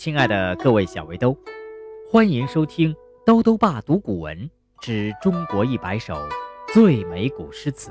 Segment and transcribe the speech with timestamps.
[0.00, 1.36] 亲爱的各位小围兜，
[2.10, 2.90] 欢迎收听
[3.22, 6.16] 《兜兜爸读古文之中国一百首
[6.72, 7.90] 最美古诗词》。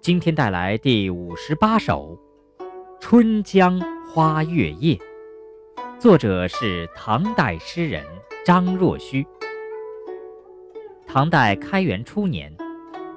[0.00, 2.18] 今天带来第五十八首
[2.98, 3.80] 《春江
[4.12, 4.96] 花月夜》，
[6.00, 8.04] 作者是唐代诗人
[8.44, 9.24] 张若虚。
[11.06, 12.52] 唐代开元初年，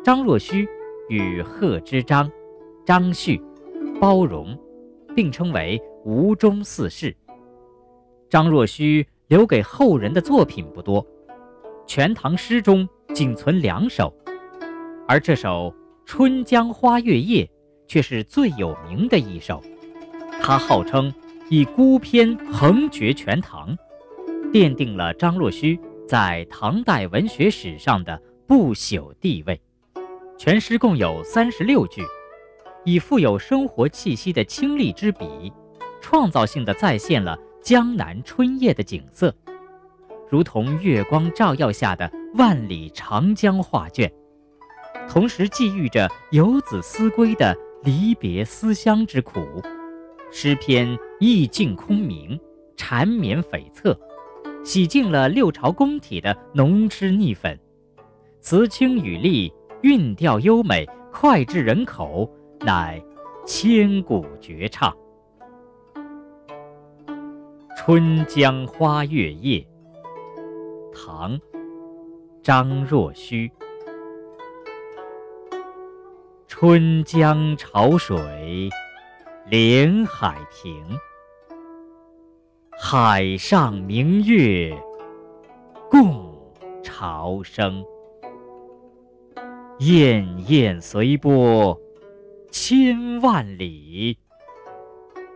[0.04, 0.70] 张若虚
[1.08, 2.32] 与贺知章、
[2.86, 3.42] 张旭、
[4.00, 4.56] 包容
[5.16, 7.12] 并称为吴中四士。
[8.30, 11.04] 张若虚留给后人的作品不多，
[11.88, 14.14] 《全唐诗》中仅存两首，
[15.08, 15.74] 而这首
[16.06, 17.44] 《春江花月夜》
[17.88, 19.60] 却是最有名的一首。
[20.40, 21.12] 他号称
[21.50, 23.76] 以孤篇横绝全唐，
[24.54, 29.60] 奠定了张若虚在唐代文学史上的不朽地位。
[30.38, 32.04] 全诗共有三十六句，
[32.86, 35.52] 以富有生活气息的清丽之笔，
[36.00, 37.36] 创造性的再现了。
[37.62, 39.34] 江南春夜的景色，
[40.30, 44.12] 如同月光照耀下的万里长江画卷，
[45.10, 49.42] 同时寄寓着游子思归的离别思乡之苦。
[50.32, 52.40] 诗篇意境空明，
[52.78, 53.96] 缠绵悱恻，
[54.64, 57.60] 洗净了六朝宫体的浓脂腻粉，
[58.40, 59.52] 词清语丽，
[59.82, 62.30] 韵调优美，脍炙人口，
[62.62, 63.04] 乃
[63.46, 64.92] 千古绝唱。
[67.92, 69.68] 《春江花月夜》
[70.94, 71.36] 唐·
[72.44, 73.52] 张若虚。
[76.48, 78.70] 春江潮水
[79.48, 80.86] 连海平，
[82.80, 84.80] 海上明月
[85.90, 86.32] 共
[86.84, 87.84] 潮生。
[89.80, 91.76] 滟滟随波
[92.52, 94.16] 千万里，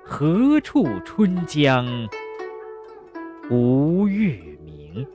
[0.04, 1.88] 何处春江？
[3.50, 5.06] 吴月明，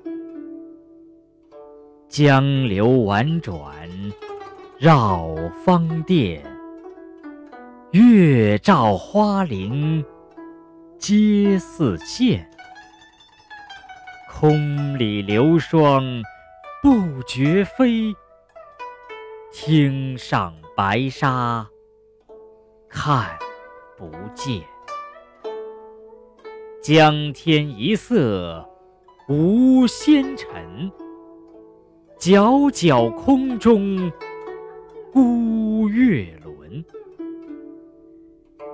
[2.08, 3.88] 江流宛转
[4.76, 5.34] 绕
[5.64, 6.44] 芳甸，
[7.92, 10.04] 月照花林
[10.98, 12.44] 皆似霰。
[14.30, 16.04] 空里流霜
[16.82, 18.14] 不觉飞，
[19.50, 21.66] 汀上白沙
[22.90, 23.38] 看
[23.96, 24.62] 不见。
[26.88, 28.66] 江天一色
[29.28, 30.90] 无纤尘，
[32.18, 34.10] 皎皎空中
[35.12, 36.82] 孤月轮。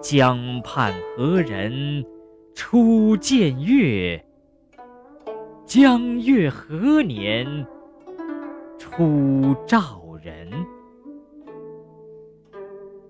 [0.00, 2.06] 江畔何人
[2.54, 4.24] 初见月？
[5.66, 7.66] 江月何年
[8.78, 10.48] 初照人？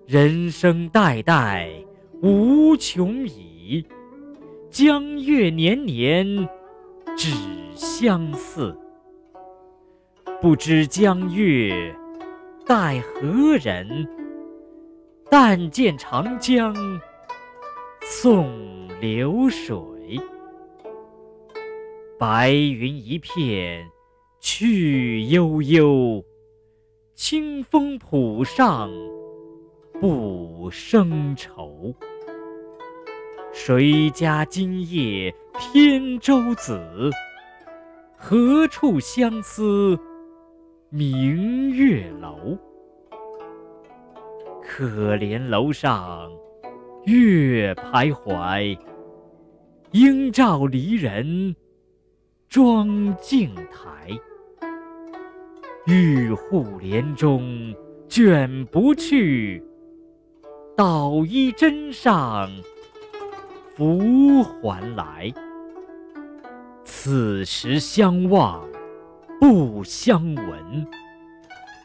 [0.07, 1.69] 人生代代
[2.23, 3.85] 无穷已。
[4.75, 6.49] 江月年年
[7.15, 7.31] 只
[7.77, 8.77] 相似，
[10.41, 11.95] 不知江月
[12.65, 14.05] 待何人？
[15.31, 16.75] 但见长江
[18.01, 18.51] 送
[18.99, 19.77] 流水，
[22.19, 23.89] 白云一片
[24.41, 26.21] 去悠悠，
[27.13, 28.91] 清风浦上
[30.01, 31.64] 不胜愁。
[33.57, 35.33] 谁家今夜
[35.71, 36.77] 扁舟子？
[38.17, 39.97] 何处相思
[40.89, 42.57] 明月楼？
[44.61, 46.29] 可怜楼上
[47.05, 48.77] 月徘徊，
[49.91, 51.55] 应照离人
[52.49, 54.09] 妆镜台。
[55.87, 57.73] 玉户帘中
[58.09, 59.63] 卷不去，
[60.75, 62.51] 捣衣砧上。
[63.75, 65.33] 拂还来，
[66.85, 68.65] 此时相望
[69.37, 70.87] 不相闻。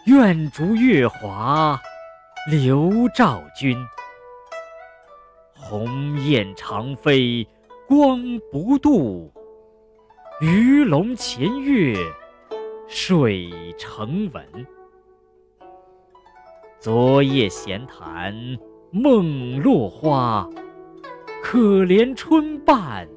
[0.06, 1.80] 愿逐月华
[2.48, 3.76] 流照君。
[5.52, 7.44] 鸿雁长飞
[7.88, 8.22] 光
[8.52, 9.32] 不度，
[10.40, 11.96] 鱼龙潜跃
[12.86, 14.46] 水成文。
[16.78, 18.32] 昨夜闲谈
[18.92, 20.48] 梦落花。
[21.52, 23.08] 可怜春半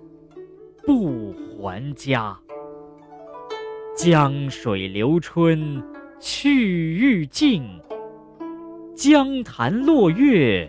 [0.83, 2.35] 不还家，
[3.95, 5.79] 江水流春
[6.19, 7.63] 去欲尽，
[8.95, 10.67] 江潭落月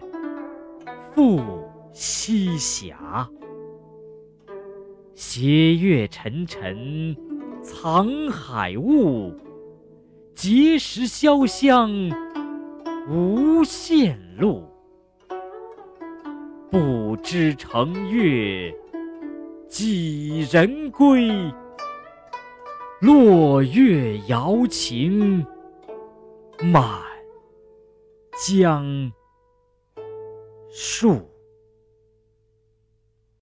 [1.14, 1.40] 复
[1.94, 2.94] 西斜。
[5.14, 7.16] 斜月沉沉
[7.62, 9.32] 藏海雾，
[10.36, 11.90] 碣石潇湘
[13.08, 14.73] 无限路。
[16.74, 18.74] 不知乘月
[19.68, 21.30] 几人归？
[23.00, 25.46] 落月摇情
[26.60, 27.00] 满
[28.44, 29.12] 江
[30.68, 31.33] 树。